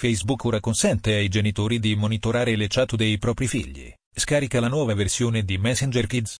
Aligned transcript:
Facebook 0.00 0.44
ora 0.44 0.60
consente 0.60 1.12
ai 1.12 1.28
genitori 1.28 1.78
di 1.78 1.94
monitorare 1.94 2.56
le 2.56 2.68
chat 2.68 2.96
dei 2.96 3.18
propri 3.18 3.46
figli. 3.46 3.92
Scarica 4.10 4.58
la 4.58 4.68
nuova 4.68 4.94
versione 4.94 5.44
di 5.44 5.58
Messenger 5.58 6.06
Kids. 6.06 6.38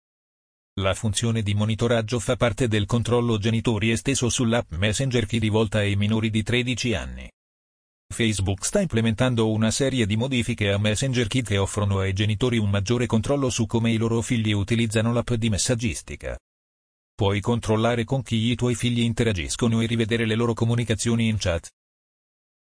La 0.80 0.94
funzione 0.94 1.42
di 1.42 1.52
monitoraggio 1.52 2.18
fa 2.20 2.36
parte 2.36 2.68
del 2.68 2.86
controllo 2.86 3.36
genitori 3.36 3.90
esteso 3.90 4.30
sull'app 4.30 4.72
Messenger 4.76 5.26
Key 5.26 5.38
rivolta 5.38 5.80
ai 5.80 5.94
minori 5.94 6.30
di 6.30 6.42
13 6.42 6.94
anni. 6.94 7.30
Facebook 8.10 8.64
sta 8.64 8.80
implementando 8.80 9.50
una 9.50 9.70
serie 9.70 10.06
di 10.06 10.16
modifiche 10.16 10.72
a 10.72 10.78
Messenger 10.78 11.26
Kit 11.26 11.48
che 11.48 11.58
offrono 11.58 11.98
ai 11.98 12.14
genitori 12.14 12.56
un 12.56 12.70
maggiore 12.70 13.04
controllo 13.04 13.50
su 13.50 13.66
come 13.66 13.92
i 13.92 13.98
loro 13.98 14.22
figli 14.22 14.52
utilizzano 14.52 15.12
l'app 15.12 15.34
di 15.34 15.50
messaggistica. 15.50 16.34
Puoi 17.14 17.42
controllare 17.42 18.04
con 18.04 18.22
chi 18.22 18.36
i 18.36 18.54
tuoi 18.54 18.74
figli 18.74 19.00
interagiscono 19.00 19.82
e 19.82 19.86
rivedere 19.86 20.24
le 20.24 20.34
loro 20.34 20.54
comunicazioni 20.54 21.28
in 21.28 21.36
chat. 21.36 21.68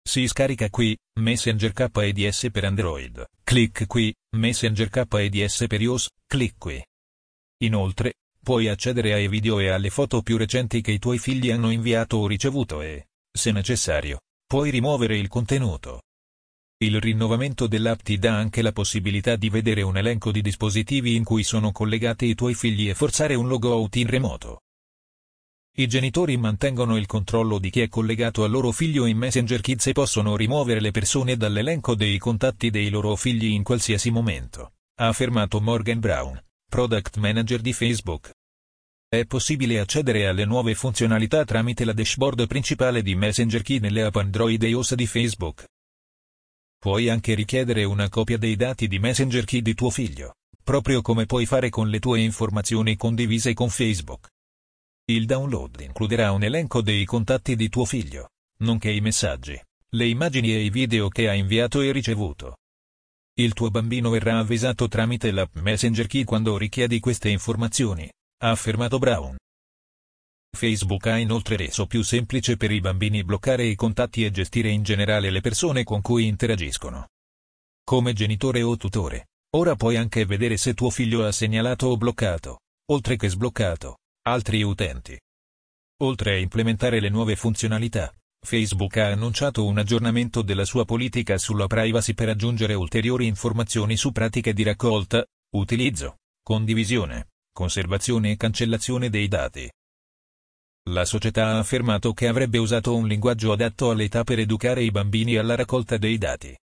Si 0.02 0.26
scarica 0.26 0.68
qui, 0.70 0.96
Messenger 1.20 1.72
KDS 1.72 2.48
per 2.50 2.64
Android. 2.64 3.24
Clic 3.44 3.86
qui, 3.86 4.14
Messenger 4.36 4.88
KDS 4.88 5.66
per 5.68 5.80
iOS, 5.80 6.08
clic 6.26 6.54
qui. 6.58 6.84
Inoltre, 7.62 8.14
puoi 8.42 8.68
accedere 8.68 9.12
ai 9.12 9.28
video 9.28 9.58
e 9.58 9.68
alle 9.68 9.90
foto 9.90 10.22
più 10.22 10.36
recenti 10.36 10.80
che 10.80 10.92
i 10.92 10.98
tuoi 10.98 11.18
figli 11.18 11.50
hanno 11.50 11.70
inviato 11.70 12.16
o 12.16 12.26
ricevuto 12.26 12.80
e, 12.80 13.08
se 13.30 13.52
necessario, 13.52 14.20
Puoi 14.50 14.70
rimuovere 14.70 15.16
il 15.16 15.28
contenuto. 15.28 16.02
Il 16.82 17.00
rinnovamento 17.00 17.68
dell'app 17.68 18.00
ti 18.00 18.18
dà 18.18 18.36
anche 18.36 18.62
la 18.62 18.72
possibilità 18.72 19.36
di 19.36 19.48
vedere 19.48 19.82
un 19.82 19.96
elenco 19.96 20.32
di 20.32 20.42
dispositivi 20.42 21.14
in 21.14 21.22
cui 21.22 21.44
sono 21.44 21.70
collegati 21.70 22.26
i 22.26 22.34
tuoi 22.34 22.54
figli 22.54 22.88
e 22.88 22.94
forzare 22.94 23.36
un 23.36 23.46
logout 23.46 23.94
in 23.94 24.08
remoto. 24.08 24.62
I 25.76 25.86
genitori 25.86 26.36
mantengono 26.36 26.96
il 26.96 27.06
controllo 27.06 27.58
di 27.58 27.70
chi 27.70 27.80
è 27.80 27.88
collegato 27.88 28.42
al 28.42 28.50
loro 28.50 28.72
figlio 28.72 29.06
in 29.06 29.16
Messenger 29.16 29.60
Kids 29.60 29.86
e 29.86 29.92
possono 29.92 30.36
rimuovere 30.36 30.80
le 30.80 30.90
persone 30.90 31.36
dall'elenco 31.36 31.94
dei 31.94 32.18
contatti 32.18 32.70
dei 32.70 32.90
loro 32.90 33.14
figli 33.14 33.46
in 33.46 33.62
qualsiasi 33.62 34.10
momento, 34.10 34.72
ha 34.96 35.06
affermato 35.06 35.60
Morgan 35.60 36.00
Brown, 36.00 36.44
product 36.68 37.16
manager 37.18 37.60
di 37.60 37.72
Facebook. 37.72 38.32
È 39.08 39.24
possibile 39.26 39.78
accedere 39.78 40.26
alle 40.26 40.44
nuove 40.44 40.74
funzionalità 40.74 41.44
tramite 41.44 41.84
la 41.84 41.92
dashboard 41.92 42.46
principale 42.48 43.00
di 43.02 43.14
Messenger 43.14 43.62
Key 43.62 43.78
nelle 43.78 44.02
app 44.02 44.16
Android 44.16 44.60
e 44.62 44.68
iOS 44.68 44.94
di 44.94 45.06
Facebook. 45.06 45.66
Puoi 46.78 47.08
anche 47.08 47.34
richiedere 47.34 47.84
una 47.84 48.08
copia 48.08 48.38
dei 48.38 48.56
dati 48.56 48.88
di 48.88 48.98
Messenger 48.98 49.44
Key 49.44 49.62
di 49.62 49.74
tuo 49.74 49.90
figlio, 49.90 50.34
proprio 50.64 51.00
come 51.00 51.26
puoi 51.26 51.46
fare 51.46 51.70
con 51.70 51.88
le 51.88 52.00
tue 52.00 52.20
informazioni 52.20 52.96
condivise 52.96 53.54
con 53.54 53.68
Facebook. 53.68 54.28
Il 55.10 55.26
download 55.26 55.80
includerà 55.80 56.30
un 56.30 56.44
elenco 56.44 56.82
dei 56.82 57.04
contatti 57.04 57.56
di 57.56 57.68
tuo 57.68 57.84
figlio, 57.84 58.28
nonché 58.58 58.92
i 58.92 59.00
messaggi, 59.00 59.60
le 59.96 60.06
immagini 60.06 60.54
e 60.54 60.62
i 60.62 60.70
video 60.70 61.08
che 61.08 61.28
ha 61.28 61.32
inviato 61.32 61.80
e 61.80 61.90
ricevuto. 61.90 62.58
Il 63.34 63.52
tuo 63.52 63.70
bambino 63.70 64.10
verrà 64.10 64.38
avvisato 64.38 64.86
tramite 64.86 65.32
l'app 65.32 65.56
Messenger 65.56 66.06
Key 66.06 66.22
quando 66.22 66.56
richiedi 66.56 67.00
queste 67.00 67.28
informazioni 67.28 68.08
ha 68.42 68.50
affermato 68.50 69.00
Brown. 69.00 69.36
Facebook 70.56 71.08
ha 71.08 71.18
inoltre 71.18 71.56
reso 71.56 71.86
più 71.86 72.02
semplice 72.02 72.56
per 72.56 72.70
i 72.70 72.78
bambini 72.78 73.24
bloccare 73.24 73.64
i 73.64 73.74
contatti 73.74 74.24
e 74.24 74.30
gestire 74.30 74.68
in 74.68 74.84
generale 74.84 75.30
le 75.30 75.40
persone 75.40 75.82
con 75.82 76.02
cui 76.02 76.28
interagiscono. 76.28 77.08
Come 77.82 78.12
genitore 78.12 78.62
o 78.62 78.76
tutore, 78.76 79.30
ora 79.56 79.74
puoi 79.74 79.96
anche 79.96 80.24
vedere 80.24 80.56
se 80.56 80.72
tuo 80.72 80.90
figlio 80.90 81.26
ha 81.26 81.32
segnalato 81.32 81.88
o 81.88 81.96
bloccato, 81.96 82.60
oltre 82.92 83.16
che 83.16 83.28
sbloccato, 83.28 83.96
altri 84.22 84.62
utenti. 84.62 85.18
Oltre 86.02 86.34
a 86.34 86.38
implementare 86.38 87.00
le 87.00 87.08
nuove 87.08 87.36
funzionalità, 87.36 88.14
Facebook 88.44 88.96
ha 88.98 89.06
annunciato 89.06 89.64
un 89.66 89.78
aggiornamento 89.78 90.42
della 90.42 90.64
sua 90.64 90.84
politica 90.84 91.38
sulla 91.38 91.66
privacy 91.66 92.12
per 92.14 92.28
aggiungere 92.28 92.74
ulteriori 92.74 93.26
informazioni 93.26 93.96
su 93.96 94.12
pratiche 94.12 94.52
di 94.52 94.62
raccolta, 94.62 95.24
utilizzo, 95.56 96.18
condivisione, 96.42 97.28
conservazione 97.52 98.32
e 98.32 98.36
cancellazione 98.36 99.08
dei 99.08 99.28
dati. 99.28 99.70
La 100.90 101.04
società 101.04 101.48
ha 101.48 101.58
affermato 101.58 102.12
che 102.12 102.28
avrebbe 102.28 102.58
usato 102.58 102.94
un 102.96 103.06
linguaggio 103.06 103.52
adatto 103.52 103.90
all'età 103.90 104.24
per 104.24 104.38
educare 104.38 104.82
i 104.82 104.90
bambini 104.90 105.36
alla 105.36 105.54
raccolta 105.54 105.96
dei 105.98 106.18
dati. 106.18 106.56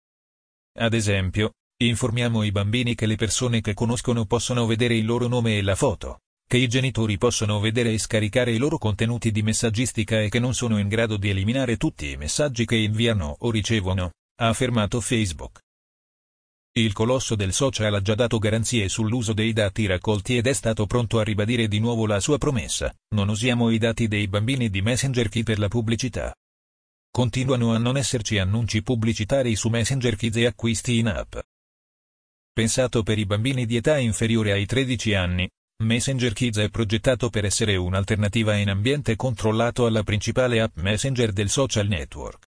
Ad 0.78 0.94
esempio, 0.94 1.54
informiamo 1.82 2.42
i 2.42 2.52
bambini 2.52 2.94
che 2.94 3.06
le 3.06 3.16
persone 3.16 3.60
che 3.60 3.74
conoscono 3.74 4.26
possono 4.26 4.66
vedere 4.66 4.96
il 4.96 5.06
loro 5.06 5.28
nome 5.28 5.58
e 5.58 5.62
la 5.62 5.76
foto, 5.76 6.20
che 6.48 6.56
i 6.56 6.66
genitori 6.66 7.18
possono 7.18 7.60
vedere 7.60 7.92
e 7.92 7.98
scaricare 7.98 8.52
i 8.52 8.56
loro 8.56 8.78
contenuti 8.78 9.30
di 9.30 9.42
messaggistica 9.42 10.22
e 10.22 10.30
che 10.30 10.38
non 10.38 10.54
sono 10.54 10.78
in 10.78 10.88
grado 10.88 11.18
di 11.18 11.28
eliminare 11.28 11.76
tutti 11.76 12.10
i 12.10 12.16
messaggi 12.16 12.64
che 12.64 12.74
inviano 12.74 13.36
o 13.40 13.50
ricevono, 13.50 14.12
ha 14.40 14.48
affermato 14.48 14.98
Facebook. 15.02 15.60
Il 16.72 16.94
colosso 16.94 17.34
del 17.34 17.52
social 17.52 17.92
ha 17.92 18.00
già 18.00 18.14
dato 18.14 18.38
garanzie 18.38 18.88
sull'uso 18.88 19.34
dei 19.34 19.52
dati 19.52 19.84
raccolti 19.84 20.38
ed 20.38 20.46
è 20.46 20.54
stato 20.54 20.86
pronto 20.86 21.18
a 21.18 21.22
ribadire 21.22 21.68
di 21.68 21.80
nuovo 21.80 22.06
la 22.06 22.18
sua 22.18 22.38
promessa, 22.38 22.94
non 23.14 23.28
usiamo 23.28 23.68
i 23.68 23.76
dati 23.76 24.08
dei 24.08 24.26
bambini 24.26 24.70
di 24.70 24.80
Messenger 24.80 25.28
Key 25.28 25.42
per 25.42 25.58
la 25.58 25.68
pubblicità. 25.68 26.34
Continuano 27.10 27.74
a 27.74 27.78
non 27.78 27.98
esserci 27.98 28.38
annunci 28.38 28.82
pubblicitari 28.82 29.54
su 29.54 29.68
Messenger 29.68 30.16
Kids 30.16 30.36
e 30.36 30.46
acquisti 30.46 30.96
in 30.96 31.08
app. 31.08 31.36
Pensato 32.54 33.02
per 33.02 33.18
i 33.18 33.26
bambini 33.26 33.66
di 33.66 33.76
età 33.76 33.98
inferiore 33.98 34.52
ai 34.52 34.64
13 34.64 35.14
anni, 35.14 35.48
Messenger 35.80 36.32
Kids 36.32 36.58
è 36.58 36.70
progettato 36.70 37.30
per 37.30 37.44
essere 37.44 37.76
un'alternativa 37.76 38.56
in 38.56 38.68
ambiente 38.68 39.14
controllato 39.14 39.86
alla 39.86 40.02
principale 40.02 40.60
app 40.60 40.76
Messenger 40.78 41.30
del 41.30 41.48
social 41.48 41.86
network. 41.86 42.46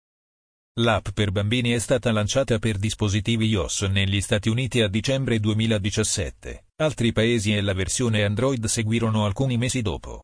L'app 0.79 1.09
per 1.13 1.29
bambini 1.29 1.69
è 1.69 1.77
stata 1.77 2.11
lanciata 2.11 2.57
per 2.57 2.79
dispositivi 2.79 3.45
iOS 3.45 3.83
negli 3.83 4.19
Stati 4.19 4.49
Uniti 4.49 4.81
a 4.81 4.87
dicembre 4.87 5.39
2017, 5.39 6.69
altri 6.77 7.11
paesi 7.11 7.55
e 7.55 7.61
la 7.61 7.73
versione 7.73 8.23
Android 8.23 8.65
seguirono 8.65 9.25
alcuni 9.25 9.57
mesi 9.57 9.83
dopo. 9.83 10.23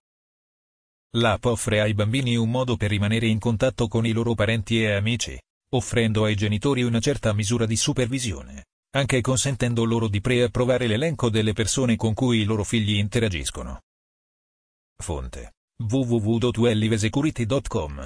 L'app 1.17 1.45
offre 1.45 1.81
ai 1.81 1.93
bambini 1.93 2.35
un 2.35 2.49
modo 2.49 2.75
per 2.75 2.89
rimanere 2.89 3.27
in 3.27 3.37
contatto 3.37 3.87
con 3.87 4.07
i 4.07 4.13
loro 4.13 4.33
parenti 4.33 4.81
e 4.81 4.93
amici, 4.93 5.39
offrendo 5.73 6.23
ai 6.23 6.35
genitori 6.35 6.81
una 6.81 6.99
certa 6.99 7.33
misura 7.33 7.67
di 7.67 7.75
supervisione, 7.75 8.63
anche 8.95 9.21
consentendo 9.21 9.83
loro 9.83 10.07
di 10.07 10.21
preapprovare 10.21 10.87
l'elenco 10.87 11.29
delle 11.29 11.53
persone 11.53 11.97
con 11.97 12.13
cui 12.13 12.39
i 12.39 12.45
loro 12.45 12.63
figli 12.63 12.97
interagiscono. 12.97 13.81
Fonte 14.97 15.51
www.wellivesecurity.com 15.77 18.05